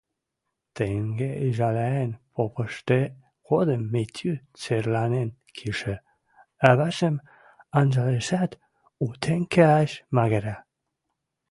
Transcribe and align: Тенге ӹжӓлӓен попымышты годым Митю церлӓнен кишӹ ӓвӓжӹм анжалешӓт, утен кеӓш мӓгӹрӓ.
Тенге 0.75 1.29
ӹжӓлӓен 1.47 2.11
попымышты 2.33 2.99
годым 3.47 3.81
Митю 3.93 4.33
церлӓнен 4.59 5.29
кишӹ 5.55 5.95
ӓвӓжӹм 6.69 7.15
анжалешӓт, 7.79 8.51
утен 9.05 9.41
кеӓш 9.53 9.91
мӓгӹрӓ. 10.15 10.57